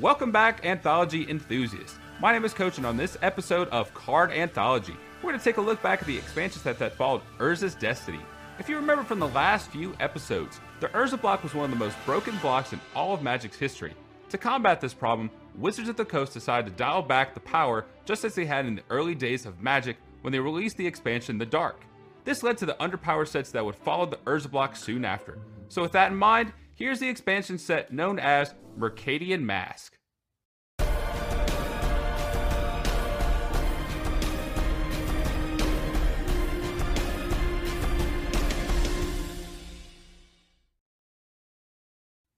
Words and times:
Welcome 0.00 0.32
back, 0.32 0.66
Anthology 0.66 1.30
enthusiasts. 1.30 1.98
My 2.20 2.32
name 2.32 2.44
is 2.44 2.52
Coach, 2.52 2.78
and 2.78 2.86
on 2.86 2.96
this 2.96 3.16
episode 3.22 3.68
of 3.68 3.94
Card 3.94 4.32
Anthology, 4.32 4.96
we're 5.22 5.30
going 5.30 5.38
to 5.38 5.44
take 5.44 5.58
a 5.58 5.60
look 5.60 5.80
back 5.82 6.00
at 6.00 6.06
the 6.08 6.16
expansion 6.16 6.60
set 6.60 6.80
that 6.80 6.96
followed 6.96 7.22
Urza's 7.38 7.76
Destiny. 7.76 8.18
If 8.58 8.68
you 8.68 8.74
remember 8.74 9.04
from 9.04 9.20
the 9.20 9.28
last 9.28 9.70
few 9.70 9.94
episodes, 10.00 10.58
the 10.80 10.88
Urza 10.88 11.20
block 11.20 11.44
was 11.44 11.54
one 11.54 11.66
of 11.66 11.70
the 11.70 11.84
most 11.84 11.96
broken 12.04 12.36
blocks 12.38 12.72
in 12.72 12.80
all 12.96 13.14
of 13.14 13.22
Magic's 13.22 13.56
history. 13.56 13.94
To 14.30 14.38
combat 14.38 14.80
this 14.80 14.92
problem, 14.92 15.30
Wizards 15.56 15.88
of 15.88 15.96
the 15.96 16.04
Coast 16.04 16.32
decided 16.32 16.70
to 16.70 16.76
dial 16.76 17.00
back 17.00 17.32
the 17.32 17.40
power 17.40 17.86
just 18.04 18.24
as 18.24 18.34
they 18.34 18.46
had 18.46 18.66
in 18.66 18.74
the 18.74 18.82
early 18.90 19.14
days 19.14 19.46
of 19.46 19.62
Magic 19.62 19.96
when 20.22 20.32
they 20.32 20.40
released 20.40 20.76
the 20.76 20.86
expansion 20.86 21.38
The 21.38 21.46
Dark. 21.46 21.84
This 22.24 22.42
led 22.42 22.58
to 22.58 22.66
the 22.66 22.76
underpowered 22.80 23.28
sets 23.28 23.52
that 23.52 23.64
would 23.64 23.76
follow 23.76 24.06
the 24.06 24.16
Urza 24.26 24.50
block 24.50 24.74
soon 24.74 25.04
after. 25.04 25.38
So, 25.68 25.82
with 25.82 25.92
that 25.92 26.10
in 26.10 26.16
mind, 26.16 26.52
here's 26.74 26.98
the 26.98 27.08
expansion 27.08 27.58
set 27.58 27.92
known 27.92 28.18
as 28.18 28.54
Mercadian 28.78 29.42
Masques. 29.42 29.98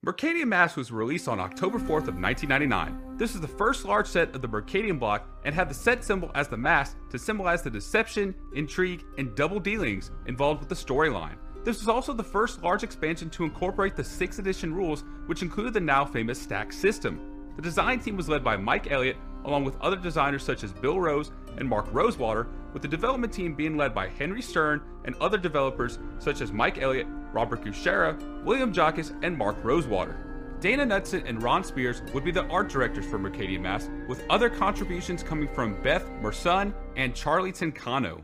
Mercadian 0.05 0.47
Masques 0.47 0.77
was 0.77 0.93
released 0.93 1.27
on 1.27 1.41
October 1.41 1.79
4th 1.79 2.07
of 2.07 2.15
1999. 2.15 3.17
This 3.17 3.35
is 3.35 3.41
the 3.41 3.49
first 3.49 3.85
large 3.85 4.07
set 4.07 4.33
of 4.37 4.43
the 4.43 4.49
Mercadian 4.49 5.01
block 5.01 5.27
and 5.45 5.53
had 5.53 5.69
the 5.69 5.75
set 5.75 6.05
symbol 6.05 6.31
as 6.37 6.47
the 6.47 6.57
mask 6.57 6.97
to 7.11 7.19
symbolize 7.19 7.63
the 7.63 7.71
deception, 7.71 8.33
intrigue, 8.55 9.03
and 9.19 9.35
double 9.35 9.59
dealings 9.59 10.13
involved 10.27 10.61
with 10.61 10.69
the 10.69 10.77
storyline. 10.77 11.39
This 11.67 11.81
was 11.81 11.89
also 11.89 12.13
the 12.13 12.23
first 12.23 12.63
large 12.63 12.85
expansion 12.85 13.29
to 13.31 13.43
incorporate 13.43 13.97
the 13.97 14.03
6th 14.05 14.39
edition 14.39 14.73
rules, 14.73 15.03
which 15.27 15.43
included 15.43 15.75
the 15.75 15.81
now 15.81 16.05
famous 16.05 16.41
stack 16.41 16.73
system. 16.73 17.21
The 17.57 17.63
design 17.63 17.99
team 17.99 18.17
was 18.17 18.29
led 18.29 18.45
by 18.45 18.57
Mike 18.57 18.93
Elliott, 18.93 19.17
along 19.45 19.65
with 19.65 19.77
other 19.81 19.97
designers 19.97 20.45
such 20.45 20.63
as 20.63 20.73
Bill 20.73 21.01
Rose 21.01 21.33
and 21.59 21.69
Mark 21.69 21.89
Rosewater, 21.91 22.47
with 22.73 22.83
the 22.83 22.89
development 22.89 23.33
team 23.33 23.53
being 23.53 23.77
led 23.77 23.97
by 23.97 24.07
Henry 24.07 24.43
Stern 24.43 24.81
and 25.07 25.17
other 25.17 25.39
developers 25.39 25.99
such 26.21 26.41
as 26.41 26.53
Mike 26.53 26.81
Elliott, 26.81 27.09
Robert 27.33 27.65
Gutschera, 27.65 28.45
William 28.45 28.73
Jockusch, 28.73 29.13
and 29.25 29.37
Mark 29.37 29.57
Rosewater. 29.65 30.57
Dana 30.61 30.87
Knutson 30.87 31.29
and 31.29 31.43
Ron 31.43 31.65
Spears 31.65 32.01
would 32.15 32.23
be 32.23 32.31
the 32.31 32.47
art 32.47 32.69
directors 32.69 33.07
for 33.07 33.19
Mercadian 33.19 33.63
Masques, 33.63 33.91
with 34.09 34.23
other 34.31 34.49
contributions 34.49 35.25
coming 35.25 35.49
from 35.49 35.83
Beth 35.83 36.09
Moursund 36.23 36.75
and 36.95 37.13
Charlie 37.13 37.51
Tincano. 37.51 38.23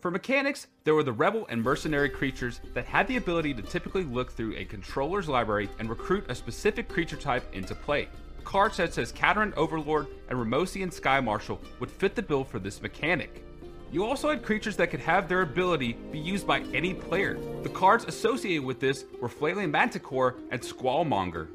For 0.00 0.10
mechanics, 0.10 0.66
there 0.84 0.94
were 0.94 1.02
the 1.02 1.12
rebel 1.12 1.46
and 1.50 1.62
mercenary 1.62 2.08
creatures 2.08 2.62
that 2.72 2.86
had 2.86 3.06
the 3.06 3.18
ability 3.18 3.52
to 3.52 3.62
typically 3.62 4.04
look 4.04 4.32
through 4.32 4.56
a 4.56 4.64
controller's 4.64 5.28
library 5.28 5.68
and 5.78 5.90
recruit 5.90 6.24
a 6.30 6.34
specific 6.34 6.88
creature 6.88 7.16
type 7.16 7.44
into 7.54 7.74
play. 7.74 8.08
Cards 8.42 8.76
such 8.76 8.96
as 8.96 9.12
Cateran 9.12 9.52
Overlord 9.58 10.06
and 10.30 10.38
Ramosian 10.38 10.90
Sky 10.90 11.20
Marshal 11.20 11.60
would 11.80 11.90
fit 11.90 12.14
the 12.14 12.22
bill 12.22 12.44
for 12.44 12.58
this 12.58 12.80
mechanic. 12.80 13.44
You 13.92 14.06
also 14.06 14.30
had 14.30 14.42
creatures 14.42 14.76
that 14.76 14.90
could 14.90 15.00
have 15.00 15.28
their 15.28 15.42
ability 15.42 15.92
be 16.10 16.18
used 16.18 16.46
by 16.46 16.60
any 16.72 16.94
player. 16.94 17.38
The 17.62 17.68
cards 17.68 18.06
associated 18.06 18.64
with 18.64 18.80
this 18.80 19.04
were 19.20 19.28
Flailing 19.28 19.70
Manticore 19.70 20.36
and 20.50 20.62
Squallmonger. 20.62 21.48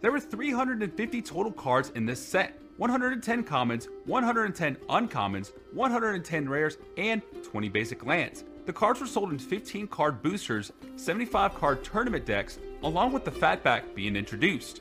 There 0.00 0.10
were 0.10 0.20
350 0.20 1.20
total 1.20 1.52
cards 1.52 1.90
in 1.94 2.06
this 2.06 2.24
set 2.26 2.58
110 2.78 3.44
commons, 3.44 3.88
110 4.06 4.76
uncommons, 4.88 5.52
110 5.74 6.48
rares, 6.48 6.78
and 6.96 7.20
20 7.42 7.68
basic 7.68 8.06
lands. 8.06 8.44
The 8.64 8.72
cards 8.72 9.00
were 9.00 9.06
sold 9.06 9.30
in 9.32 9.38
15 9.38 9.88
card 9.88 10.22
boosters, 10.22 10.72
75 10.96 11.54
card 11.54 11.84
tournament 11.84 12.24
decks, 12.24 12.58
along 12.82 13.12
with 13.12 13.26
the 13.26 13.30
Fat 13.30 13.62
Pack 13.62 13.94
being 13.94 14.16
introduced. 14.16 14.80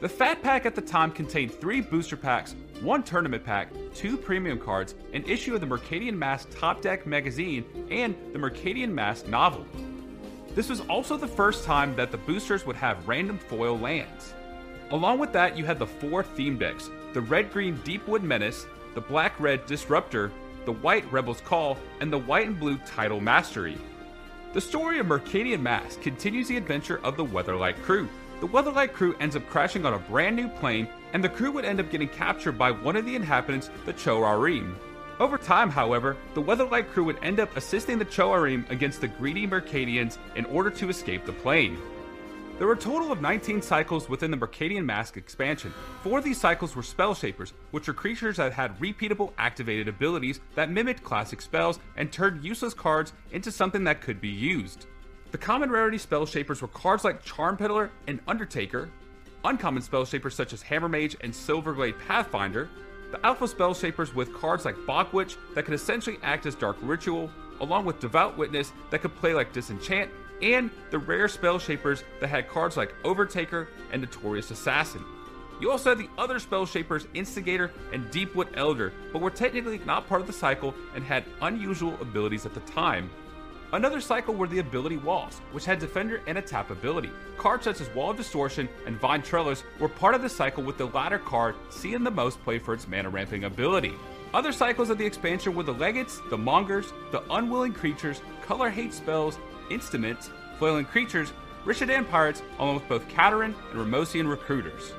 The 0.00 0.08
Fat 0.08 0.42
Pack 0.42 0.66
at 0.66 0.74
the 0.74 0.80
time 0.80 1.12
contained 1.12 1.54
three 1.54 1.80
booster 1.80 2.16
packs, 2.16 2.56
one 2.80 3.04
tournament 3.04 3.44
pack, 3.44 3.68
two 3.94 4.16
premium 4.16 4.58
cards, 4.58 4.96
an 5.12 5.22
issue 5.22 5.54
of 5.54 5.60
the 5.60 5.66
Mercadian 5.68 6.14
Masques 6.16 6.52
Top 6.52 6.82
Deck 6.82 7.06
magazine, 7.06 7.64
and 7.92 8.16
the 8.32 8.38
Mercadian 8.40 8.92
Masques 8.92 9.28
novel. 9.28 9.64
This 10.54 10.68
was 10.68 10.80
also 10.82 11.16
the 11.16 11.26
first 11.26 11.64
time 11.64 11.96
that 11.96 12.10
the 12.10 12.18
boosters 12.18 12.66
would 12.66 12.76
have 12.76 13.08
random 13.08 13.38
foil 13.38 13.78
lands. 13.78 14.34
Along 14.90 15.18
with 15.18 15.32
that, 15.32 15.56
you 15.56 15.64
had 15.64 15.78
the 15.78 15.86
four 15.86 16.22
theme 16.22 16.58
decks 16.58 16.90
the 17.12 17.20
red 17.20 17.52
green 17.52 17.78
Deepwood 17.84 18.22
Menace, 18.22 18.66
the 18.94 19.00
black 19.00 19.38
red 19.38 19.66
Disruptor, 19.66 20.30
the 20.64 20.72
white 20.72 21.10
Rebel's 21.12 21.42
Call, 21.42 21.76
and 22.00 22.12
the 22.12 22.18
white 22.18 22.46
and 22.46 22.58
blue 22.58 22.78
Tidal 22.78 23.20
Mastery. 23.20 23.76
The 24.54 24.60
story 24.60 24.98
of 24.98 25.06
Mercadian 25.06 25.60
Masques 25.60 26.02
continues 26.02 26.48
the 26.48 26.56
adventure 26.56 27.00
of 27.04 27.16
the 27.16 27.24
Weatherlight 27.24 27.82
crew, 27.82 28.08
the 28.42 28.48
Weatherlight 28.48 28.92
crew 28.92 29.14
ends 29.20 29.36
up 29.36 29.48
crashing 29.48 29.86
on 29.86 29.94
a 29.94 30.00
brand 30.00 30.34
new 30.34 30.48
plane, 30.48 30.88
and 31.12 31.22
the 31.22 31.28
crew 31.28 31.52
would 31.52 31.64
end 31.64 31.78
up 31.78 31.92
getting 31.92 32.08
captured 32.08 32.58
by 32.58 32.72
one 32.72 32.96
of 32.96 33.06
the 33.06 33.14
inhabitants, 33.14 33.70
the 33.84 33.92
Cho-Arrim. 33.92 34.74
Over 35.20 35.38
time, 35.38 35.70
however, 35.70 36.16
the 36.34 36.42
Weatherlight 36.42 36.88
crew 36.88 37.04
would 37.04 37.22
end 37.22 37.38
up 37.38 37.56
assisting 37.56 37.98
the 37.98 38.04
Cho-Arrim 38.04 38.66
against 38.70 39.00
the 39.00 39.08
greedy 39.08 39.46
Mercadians 39.46 40.18
in 40.36 40.44
order 40.46 40.70
to 40.70 40.88
escape 40.88 41.24
the 41.26 41.32
plane. 41.32 41.78
There 42.58 42.66
were 42.66 42.74
a 42.74 42.78
total 42.78 43.10
of 43.10 43.20
19 43.20 43.60
cycles 43.62 44.08
within 44.08 44.30
the 44.30 44.36
Mercadian 44.36 44.84
Masques 44.84 45.16
expansion. 45.16 45.72
Four 46.02 46.18
of 46.18 46.24
these 46.24 46.40
cycles 46.40 46.76
were 46.76 46.82
Spell 46.82 47.14
Shapers, 47.14 47.52
which 47.72 47.88
were 47.88 47.94
creatures 47.94 48.36
that 48.36 48.52
had 48.52 48.78
repeatable 48.78 49.32
activated 49.38 49.88
abilities 49.88 50.40
that 50.54 50.70
mimicked 50.70 51.02
classic 51.02 51.40
spells 51.42 51.80
and 51.96 52.12
turned 52.12 52.44
useless 52.44 52.74
cards 52.74 53.12
into 53.32 53.50
something 53.50 53.84
that 53.84 54.00
could 54.00 54.20
be 54.20 54.28
used. 54.28 54.86
The 55.32 55.38
common 55.38 55.70
rarity 55.70 55.98
spell 55.98 56.26
shapers 56.26 56.62
were 56.62 56.68
cards 56.68 57.04
like 57.04 57.24
Charm 57.24 57.56
Peddler 57.56 57.90
and 58.06 58.20
Undertaker, 58.28 58.90
uncommon 59.44 59.82
spell 59.82 60.04
shapers 60.04 60.34
such 60.34 60.52
as 60.52 60.62
Hammer 60.62 60.88
Mage 60.88 61.16
and 61.22 61.32
Silverglade 61.32 61.98
Pathfinder, 62.06 62.68
the 63.12 63.24
alpha 63.24 63.46
spell 63.46 63.74
shapers 63.74 64.14
with 64.14 64.34
cards 64.34 64.64
like 64.64 64.74
Bogwitch 64.86 65.36
that 65.54 65.64
could 65.64 65.74
essentially 65.74 66.18
act 66.22 66.46
as 66.46 66.54
Dark 66.54 66.76
Ritual, 66.80 67.30
along 67.60 67.84
with 67.84 68.00
Devout 68.00 68.38
Witness 68.38 68.72
that 68.90 69.02
could 69.02 69.14
play 69.14 69.34
like 69.34 69.52
Disenchant, 69.52 70.10
and 70.40 70.70
the 70.90 70.98
rare 70.98 71.28
spell 71.28 71.58
shapers 71.58 72.02
that 72.20 72.28
had 72.28 72.48
cards 72.48 72.76
like 72.76 72.94
Overtaker 73.02 73.68
and 73.92 74.00
Notorious 74.00 74.50
Assassin. 74.50 75.04
You 75.60 75.70
also 75.70 75.90
had 75.90 75.98
the 75.98 76.08
other 76.18 76.38
spell 76.40 76.64
shapers 76.66 77.06
Instigator 77.14 77.70
and 77.92 78.10
Deepwood 78.10 78.48
Elder, 78.54 78.92
but 79.12 79.20
were 79.20 79.30
technically 79.30 79.78
not 79.86 80.08
part 80.08 80.22
of 80.22 80.26
the 80.26 80.32
cycle 80.32 80.74
and 80.94 81.04
had 81.04 81.24
unusual 81.42 81.96
abilities 82.00 82.46
at 82.46 82.54
the 82.54 82.60
time. 82.60 83.10
Another 83.72 84.02
cycle 84.02 84.34
were 84.34 84.46
the 84.46 84.58
ability 84.58 84.98
walls, 84.98 85.40
which 85.52 85.64
had 85.64 85.78
defender 85.78 86.20
and 86.26 86.36
a 86.36 86.42
tap 86.42 86.70
ability. 86.70 87.10
Cards 87.38 87.64
such 87.64 87.80
as 87.80 87.88
Wall 87.94 88.10
of 88.10 88.18
Distortion 88.18 88.68
and 88.86 89.00
Vine 89.00 89.22
Trellis 89.22 89.64
were 89.78 89.88
part 89.88 90.14
of 90.14 90.20
the 90.20 90.28
cycle 90.28 90.62
with 90.62 90.76
the 90.76 90.86
latter 90.86 91.18
card 91.18 91.54
seeing 91.70 92.04
the 92.04 92.10
most 92.10 92.42
play 92.44 92.58
for 92.58 92.74
its 92.74 92.86
mana 92.86 93.08
ramping 93.08 93.44
ability. 93.44 93.94
Other 94.34 94.52
cycles 94.52 94.90
of 94.90 94.98
the 94.98 95.06
expansion 95.06 95.54
were 95.54 95.62
the 95.62 95.72
Legates, 95.72 96.20
the 96.28 96.36
Mongers, 96.36 96.92
the 97.12 97.22
Unwilling 97.30 97.72
Creatures, 97.72 98.20
Color 98.42 98.68
Hate 98.68 98.92
Spells, 98.92 99.38
Instruments, 99.70 100.30
Flailing 100.58 100.84
Creatures, 100.84 101.32
Rishadan 101.64 102.08
Pirates, 102.10 102.42
along 102.58 102.74
with 102.74 102.88
both 102.88 103.08
Cateran 103.08 103.54
and 103.70 103.80
Ramosian 103.80 104.28
Recruiters. 104.28 104.92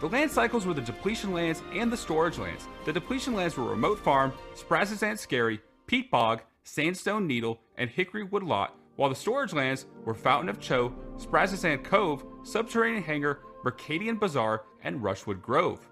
The 0.00 0.08
land 0.08 0.30
cycles 0.30 0.66
were 0.66 0.74
the 0.74 0.82
depletion 0.82 1.32
lands 1.32 1.62
and 1.72 1.90
the 1.90 1.96
storage 1.96 2.38
lands. 2.38 2.66
The 2.84 2.92
depletion 2.92 3.34
lands 3.34 3.56
were 3.56 3.64
Remote 3.64 3.98
Farm, 3.98 4.32
Saprazzan 4.54 5.18
Skerry, 5.18 5.60
Peat 5.86 6.10
Bog, 6.10 6.42
Sandstone 6.68 7.26
Needle, 7.26 7.60
and 7.76 7.88
Hickory 7.88 8.24
Wood 8.24 8.42
Lot, 8.42 8.76
while 8.96 9.08
the 9.08 9.14
storage 9.14 9.52
lands 9.52 9.86
were 10.04 10.14
Fountain 10.14 10.48
of 10.48 10.60
Cho, 10.60 10.94
Saprazzan 11.16 11.82
Cove, 11.82 12.24
Subterranean 12.42 13.02
Hangar, 13.02 13.40
Mercadian 13.64 14.18
Bazaar, 14.18 14.64
and 14.82 15.02
Rushwood 15.02 15.40
Grove. 15.40 15.88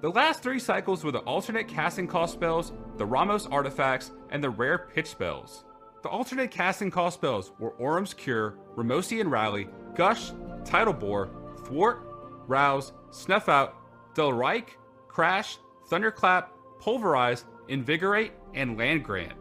The 0.00 0.10
last 0.10 0.42
three 0.42 0.58
cycles 0.58 1.04
were 1.04 1.12
the 1.12 1.20
alternate 1.20 1.68
casting 1.68 2.06
cost 2.06 2.34
spells, 2.34 2.72
the 2.96 3.06
Ramos 3.06 3.46
artifacts, 3.46 4.12
and 4.30 4.42
the 4.42 4.50
rare 4.50 4.88
pitch 4.92 5.06
spells. 5.06 5.64
The 6.02 6.08
alternate 6.08 6.50
casting 6.50 6.90
cost 6.90 7.14
spells 7.14 7.52
were 7.58 7.72
Orim's 7.72 8.14
Cure, 8.14 8.58
Ramosian 8.76 9.30
Rally, 9.30 9.68
Gush, 9.94 10.32
Tidal 10.64 10.92
Bore, 10.94 11.30
Thwart, 11.64 12.00
Rouse, 12.46 12.92
Snuff 13.10 13.48
Out, 13.48 13.74
Delraich, 14.14 14.70
Crash, 15.08 15.58
Thunderclap, 15.88 16.52
Pulverize, 16.80 17.44
Invigorate, 17.68 18.32
and 18.54 18.78
Land 18.78 19.04
Grant. 19.04 19.32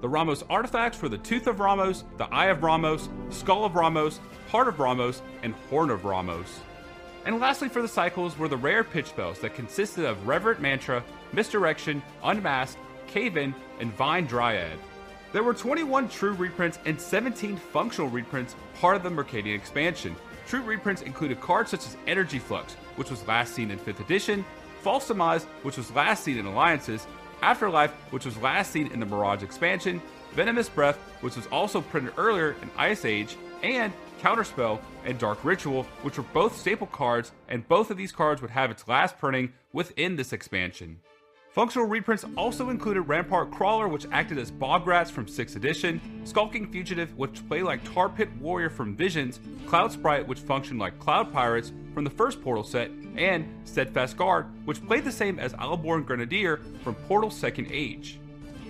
The 0.00 0.08
Ramos 0.08 0.44
artifacts 0.48 1.02
were 1.02 1.08
the 1.08 1.18
Tooth 1.18 1.48
of 1.48 1.58
Ramos, 1.58 2.04
the 2.18 2.32
Eye 2.32 2.46
of 2.46 2.62
Ramos, 2.62 3.08
Skull 3.30 3.64
of 3.64 3.74
Ramos, 3.74 4.20
Heart 4.48 4.68
of 4.68 4.78
Ramos, 4.78 5.22
and 5.42 5.54
Horn 5.68 5.90
of 5.90 6.04
Ramos. 6.04 6.60
And 7.26 7.40
lastly, 7.40 7.68
for 7.68 7.82
the 7.82 7.88
cycles 7.88 8.38
were 8.38 8.46
the 8.46 8.56
rare 8.56 8.84
pitch 8.84 9.06
spells 9.06 9.40
that 9.40 9.56
consisted 9.56 10.04
of 10.04 10.28
Reverent 10.28 10.60
Mantra, 10.60 11.02
Misdirection, 11.32 12.00
Unmasked, 12.22 12.78
Cave 13.08 13.36
In, 13.36 13.52
and 13.80 13.92
Vine 13.94 14.26
Dryad. 14.26 14.78
There 15.32 15.42
were 15.42 15.52
21 15.52 16.08
true 16.08 16.32
reprints 16.34 16.78
and 16.86 17.00
17 17.00 17.56
functional 17.56 18.08
reprints 18.08 18.54
part 18.80 18.96
of 18.96 19.02
the 19.02 19.10
Mercadian 19.10 19.56
expansion. 19.56 20.14
True 20.46 20.62
reprints 20.62 21.02
included 21.02 21.40
cards 21.40 21.72
such 21.72 21.86
as 21.86 21.96
Energy 22.06 22.38
Flux, 22.38 22.74
which 22.94 23.10
was 23.10 23.26
last 23.26 23.52
seen 23.52 23.72
in 23.72 23.78
5th 23.80 24.00
edition, 24.00 24.44
False 24.80 25.08
Demise, 25.08 25.44
which 25.64 25.76
was 25.76 25.90
last 25.90 26.22
seen 26.22 26.38
in 26.38 26.46
Alliances, 26.46 27.08
Afterlife, 27.42 27.92
which 28.10 28.24
was 28.24 28.36
last 28.38 28.72
seen 28.72 28.88
in 28.88 29.00
the 29.00 29.06
Mirage 29.06 29.42
expansion, 29.42 30.02
Venomous 30.32 30.68
Breath, 30.68 30.96
which 31.20 31.36
was 31.36 31.46
also 31.46 31.80
printed 31.80 32.12
earlier 32.16 32.56
in 32.62 32.70
Ice 32.76 33.04
Age, 33.04 33.36
and 33.62 33.92
Counterspell 34.20 34.80
and 35.04 35.18
Dark 35.18 35.44
Ritual, 35.44 35.84
which 36.02 36.18
were 36.18 36.24
both 36.32 36.56
staple 36.56 36.86
cards, 36.88 37.32
and 37.48 37.66
both 37.68 37.90
of 37.90 37.96
these 37.96 38.12
cards 38.12 38.42
would 38.42 38.50
have 38.50 38.70
its 38.70 38.88
last 38.88 39.18
printing 39.18 39.52
within 39.72 40.16
this 40.16 40.32
expansion. 40.32 41.00
Functional 41.50 41.88
reprints 41.88 42.26
also 42.36 42.68
included 42.68 43.02
Rampart 43.02 43.50
Crawler, 43.50 43.88
which 43.88 44.06
acted 44.12 44.38
as 44.38 44.50
Bograts 44.50 45.10
from 45.10 45.24
6th 45.24 45.56
edition, 45.56 46.00
Skulking 46.24 46.70
Fugitive, 46.70 47.16
which 47.16 47.46
played 47.48 47.62
like 47.62 47.82
Tar 47.92 48.10
Pit 48.10 48.28
Warrior 48.38 48.68
from 48.68 48.94
Visions, 48.94 49.40
Cloud 49.66 49.90
Sprite, 49.90 50.28
which 50.28 50.40
functioned 50.40 50.78
like 50.78 50.98
Cloud 50.98 51.32
Pirates 51.32 51.72
from 51.94 52.04
the 52.04 52.10
first 52.10 52.42
Portal 52.42 52.62
set, 52.62 52.90
and 53.16 53.48
Steadfast 53.64 54.16
Guard, 54.16 54.46
which 54.66 54.86
played 54.86 55.04
the 55.04 55.10
same 55.10 55.38
as 55.38 55.54
Alaborn 55.54 56.04
Grenadier 56.04 56.60
from 56.84 56.94
Portal 56.94 57.30
Second 57.30 57.68
Age. 57.72 58.20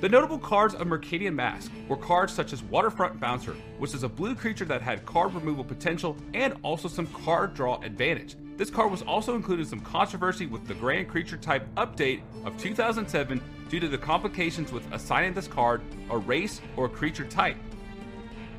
The 0.00 0.08
notable 0.08 0.38
cards 0.38 0.74
of 0.74 0.86
Mercadian 0.86 1.34
Masques 1.34 1.72
were 1.88 1.96
cards 1.96 2.32
such 2.32 2.52
as 2.52 2.62
Waterfront 2.62 3.18
Bouncer, 3.18 3.56
which 3.78 3.92
is 3.92 4.04
a 4.04 4.08
blue 4.08 4.36
creature 4.36 4.64
that 4.66 4.82
had 4.82 5.04
card 5.04 5.34
removal 5.34 5.64
potential 5.64 6.16
and 6.32 6.54
also 6.62 6.86
some 6.86 7.08
card 7.08 7.54
draw 7.54 7.80
advantage. 7.82 8.36
This 8.58 8.70
card 8.70 8.90
was 8.90 9.02
also 9.02 9.36
included 9.36 9.62
in 9.62 9.68
some 9.68 9.80
controversy 9.80 10.46
with 10.46 10.66
the 10.66 10.74
Grand 10.74 11.06
Creature 11.06 11.36
Type 11.36 11.72
update 11.76 12.22
of 12.44 12.58
2007 12.58 13.40
due 13.68 13.78
to 13.78 13.86
the 13.86 13.96
complications 13.96 14.72
with 14.72 14.82
assigning 14.92 15.32
this 15.32 15.46
card 15.46 15.80
a 16.10 16.18
race 16.18 16.60
or 16.76 16.88
creature 16.88 17.24
type. 17.24 17.56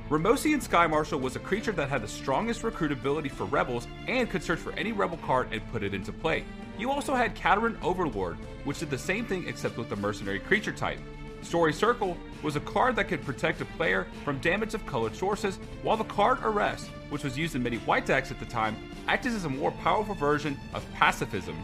Ramosian 0.10 0.62
Sky 0.62 0.88
Marshal 0.88 1.20
was 1.20 1.36
a 1.36 1.40
creature 1.40 1.74
that 1.74 1.90
had 1.90 2.02
the 2.02 2.08
strongest 2.08 2.64
recruit 2.64 2.94
ability 2.94 3.28
for 3.28 3.44
rebels 3.44 3.90
and 4.08 4.30
could 4.30 4.42
search 4.42 4.60
for 4.60 4.72
any 4.74 4.94
rebel 4.94 5.18
card 5.18 5.50
and 5.52 5.70
put 5.70 5.84
it 5.84 5.94
into 5.94 6.14
play. 6.14 6.46
You 6.78 6.92
also 6.92 7.14
had 7.14 7.36
Cateran 7.36 7.78
Overlord, 7.84 8.38
which 8.64 8.80
did 8.80 8.90
the 8.90 8.98
same 8.98 9.26
thing 9.26 9.50
except 9.50 9.78
with 9.78 9.90
the 9.90 9.98
mercenary 9.98 10.40
creature 10.40 10.72
type. 10.72 11.00
Story 11.42 11.74
Circle 11.74 12.18
was 12.44 12.56
a 12.56 12.62
card 12.62 12.96
that 12.96 13.08
could 13.08 13.24
protect 13.24 13.62
a 13.62 13.66
player 13.66 14.08
from 14.24 14.40
damage 14.40 14.74
of 14.74 14.86
colored 14.86 15.16
sources, 15.16 15.58
while 15.84 15.98
the 15.98 16.04
card 16.04 16.40
Arrest, 16.44 16.88
which 17.10 17.24
was 17.24 17.38
used 17.38 17.56
in 17.56 17.64
many 17.64 17.78
white 17.78 18.06
decks 18.06 18.32
at 18.32 18.40
the 18.40 18.46
time, 18.46 18.76
acted 19.08 19.34
as 19.34 19.46
a 19.46 19.50
more 19.50 19.72
powerful 19.72 20.16
version 20.16 20.58
of 20.74 20.86
pacifism. 20.94 21.58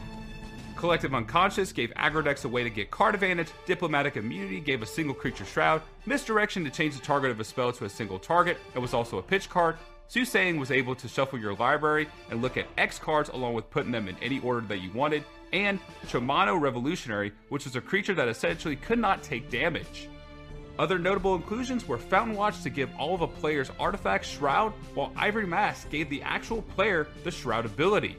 Collective 0.75 1.13
Unconscious 1.13 1.71
gave 1.71 1.91
aggro 1.91 2.23
decks 2.23 2.43
a 2.43 2.49
way 2.49 2.63
to 2.63 2.69
get 2.69 2.91
card 2.91 3.15
advantage, 3.15 3.49
Diplomatic 3.65 4.17
Immunity 4.17 4.59
gave 4.59 4.81
a 4.81 4.85
single 4.85 5.15
creature 5.15 5.45
shroud, 5.45 5.81
Misdirection 6.05 6.63
to 6.65 6.69
change 6.69 6.95
the 6.95 7.01
target 7.01 7.31
of 7.31 7.39
a 7.39 7.43
spell 7.43 7.71
to 7.71 7.85
a 7.85 7.89
single 7.89 8.19
target, 8.19 8.57
and 8.73 8.81
was 8.81 8.93
also 8.93 9.17
a 9.17 9.23
pitch 9.23 9.49
card, 9.49 9.77
Soothsaying 10.07 10.59
was 10.59 10.71
able 10.71 10.95
to 10.95 11.07
shuffle 11.07 11.39
your 11.39 11.55
library 11.55 12.07
and 12.29 12.41
look 12.41 12.57
at 12.57 12.67
X 12.77 12.99
cards 12.99 13.29
along 13.29 13.53
with 13.53 13.69
putting 13.69 13.91
them 13.91 14.07
in 14.07 14.15
any 14.21 14.39
order 14.39 14.61
that 14.67 14.81
you 14.81 14.91
wanted, 14.91 15.23
and 15.51 15.79
Cho-Manno 16.07 16.55
Revolutionary, 16.55 17.31
which 17.49 17.65
was 17.65 17.75
a 17.75 17.81
creature 17.81 18.13
that 18.13 18.27
essentially 18.27 18.75
could 18.75 18.99
not 18.99 19.23
take 19.23 19.49
damage. 19.49 20.07
Other 20.77 20.99
notable 20.99 21.35
inclusions 21.35 21.87
were 21.87 21.97
Fountain 21.97 22.35
Watch 22.35 22.61
to 22.63 22.69
give 22.69 22.89
all 22.99 23.15
of 23.15 23.21
a 23.21 23.27
player's 23.27 23.71
artifact 23.79 24.25
Shroud, 24.25 24.73
while 24.93 25.13
Ivory 25.15 25.47
Mask 25.47 25.89
gave 25.89 26.09
the 26.09 26.21
actual 26.21 26.61
player 26.61 27.07
the 27.23 27.31
Shroud 27.31 27.65
ability. 27.65 28.17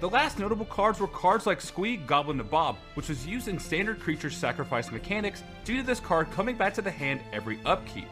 The 0.00 0.08
last 0.08 0.38
notable 0.38 0.64
cards 0.64 1.00
were 1.00 1.08
cards 1.08 1.46
like 1.46 1.60
Squeak 1.60 2.06
Goblin 2.06 2.40
Nabob, 2.40 2.76
which 2.94 3.08
was 3.08 3.26
used 3.26 3.48
in 3.48 3.58
standard 3.58 4.00
creature 4.00 4.30
sacrifice 4.30 4.90
mechanics 4.90 5.42
due 5.64 5.76
to 5.76 5.82
this 5.82 6.00
card 6.00 6.30
coming 6.30 6.56
back 6.56 6.72
to 6.74 6.82
the 6.82 6.90
hand 6.90 7.20
every 7.32 7.58
upkeep. 7.66 8.08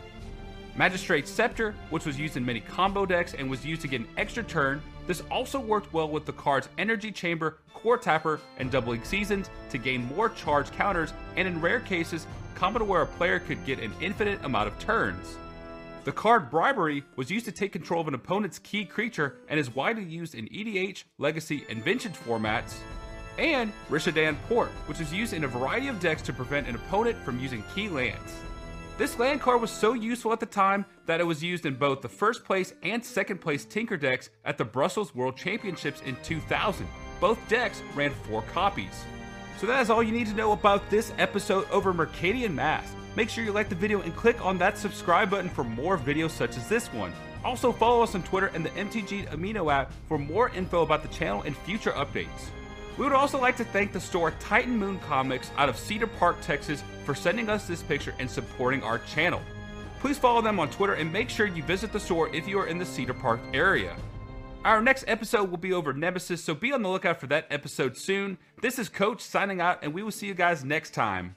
Magistrate 0.79 1.27
Scepter, 1.27 1.75
which 1.91 2.07
was 2.07 2.21
used 2.21 2.37
in 2.37 2.47
many 2.47 2.61
combo 2.61 3.05
decks 3.05 3.35
and 3.35 3.51
was 3.51 3.67
used 3.67 3.83
to 3.83 3.89
get 3.89 4.03
an 4.03 4.09
extra 4.17 4.45
turn. 4.45 4.81
This 5.09 5.25
also 5.29 5.59
worked 5.59 5.93
well 5.93 6.09
with 6.09 6.25
the 6.25 6.33
cards 6.33 6.69
Energy 6.79 7.11
Chamber, 7.11 7.59
Core 7.75 7.99
Tapper, 7.99 8.41
and 8.59 8.71
Doubling 8.71 9.03
Seasons 9.03 9.51
to 9.71 9.79
gain 9.79 10.07
more 10.07 10.29
charge 10.29 10.71
counters, 10.71 11.13
and 11.35 11.49
in 11.49 11.61
rare 11.61 11.81
cases, 11.81 12.29
combo 12.55 12.85
where 12.85 13.03
a 13.03 13.07
player 13.07 13.41
could 13.41 13.65
get 13.65 13.81
an 13.81 13.93
infinite 14.01 14.45
amount 14.45 14.69
of 14.69 14.79
turns. 14.79 15.37
The 16.05 16.13
card 16.13 16.49
Bribery 16.49 17.03
was 17.17 17.29
used 17.29 17.47
to 17.47 17.53
take 17.53 17.73
control 17.73 18.01
of 18.01 18.07
an 18.07 18.15
opponent's 18.15 18.61
key 18.61 18.85
creature 18.85 19.39
and 19.49 19.59
is 19.59 19.75
widely 19.75 20.05
used 20.05 20.37
in 20.37 20.47
EDH, 20.47 21.03
Legacy, 21.19 21.65
and 21.69 21.83
Vintage 21.83 22.15
formats. 22.15 22.77
And 23.37 23.73
Rishadan 23.91 24.37
Port, 24.49 24.71
which 24.87 25.01
is 25.01 25.13
used 25.13 25.33
in 25.33 25.43
a 25.43 25.49
variety 25.49 25.89
of 25.89 25.99
decks 25.99 26.23
to 26.23 26.33
prevent 26.33 26.69
an 26.69 26.77
opponent 26.77 27.19
from 27.25 27.41
using 27.41 27.65
key 27.75 27.89
lands. 27.89 28.33
This 28.99 29.17
land 29.17 29.41
card 29.41 29.61
was 29.61 29.71
so 29.71 29.93
useful 29.93 30.33
at 30.33 30.41
the 30.41 30.47
time 30.47 30.85
that 31.07 31.21
it 31.21 31.25
was 31.25 31.41
used 31.41 31.67
in 31.67 31.77
both 31.77 32.01
the 32.01 32.09
first 32.09 32.45
place 32.45 32.75
and 32.83 33.03
second 33.03 33.41
place 33.41 33.65
Tinker 33.65 33.97
decks 33.97 34.29
at 34.45 34.59
the 34.59 34.65
Brussels 34.65 35.15
World 35.15 35.37
Championships 35.37 36.03
in 36.05 36.17
2000. 36.25 36.85
Both 37.21 37.39
decks 37.49 37.81
ran 37.95 38.11
four 38.11 38.43
copies. 38.53 39.05
So 39.61 39.69
that 39.69 39.81
is 39.81 39.89
all 39.89 40.03
you 40.03 40.11
need 40.11 40.27
to 40.27 40.35
know 40.35 40.51
about 40.51 40.91
this 40.91 41.13
episode 41.17 41.71
over 41.71 41.95
Mercadian 41.95 42.55
Masque. 42.55 42.93
Make 43.15 43.31
sure 43.31 43.45
you 43.45 43.53
like 43.53 43.69
the 43.69 43.77
video 43.77 44.01
and 44.01 44.17
click 44.17 44.45
on 44.45 44.59
that 44.59 44.77
subscribe 44.77 45.31
button 45.31 45.49
for 45.49 45.63
more 45.63 45.97
videos 45.97 46.31
such 46.31 46.57
as 46.57 46.69
this 46.69 46.93
one. 46.93 47.13
Also 47.45 47.71
follow 47.71 48.03
us 48.03 48.17
on 48.17 48.25
Twitter 48.25 48.49
and 48.49 48.67
the 48.67 48.71
MTG 48.71 49.29
Amino 49.31 49.73
app 49.73 49.93
for 50.09 50.19
more 50.19 50.49
info 50.49 50.83
about 50.83 51.03
the 51.03 51.09
channel 51.09 51.43
and 51.43 51.57
future 51.59 51.93
updates. 51.93 52.51
We 52.99 53.05
would 53.05 53.13
also 53.13 53.41
like 53.41 53.57
to 53.59 53.65
thank 53.65 53.93
the 53.93 54.01
store 54.01 54.33
Titan 54.41 54.77
Moon 54.77 54.99
Comics 54.99 55.53
out 55.57 55.69
of 55.69 55.79
Cedar 55.79 56.09
Park, 56.09 56.37
Texas 56.43 56.83
for 57.05 57.15
sending 57.15 57.49
us 57.49 57.65
this 57.65 57.81
picture 57.81 58.13
and 58.19 58.29
supporting 58.29 58.83
our 58.83 58.99
channel. 58.99 59.41
Please 60.01 60.19
follow 60.19 60.43
them 60.43 60.59
on 60.59 60.69
Twitter 60.69 60.95
and 60.95 61.13
make 61.13 61.31
sure 61.31 61.47
you 61.47 61.63
visit 61.63 61.93
the 61.93 62.01
store 62.01 62.29
if 62.35 62.49
you 62.49 62.59
are 62.59 62.67
in 62.67 62.77
the 62.77 62.85
Cedar 62.85 63.15
Park 63.15 63.39
area. 63.55 63.95
Our 64.65 64.83
next 64.83 65.05
episode 65.07 65.49
will 65.49 65.59
be 65.59 65.73
over 65.73 65.93
Nemesis, 65.93 66.43
so 66.43 66.55
be 66.55 66.73
on 66.73 66.83
the 66.83 66.89
lookout 66.89 67.21
for 67.21 67.29
that 67.29 67.47
episode 67.51 67.97
soon. 67.97 68.37
This 68.61 68.81
is 68.81 68.89
Coach 68.89 69.21
signing 69.21 69.61
out, 69.61 69.79
and 69.83 69.95
we 69.95 70.03
will 70.03 70.11
see 70.11 70.27
you 70.27 70.35
guys 70.35 70.65
next 70.65 70.91
time. 70.91 71.37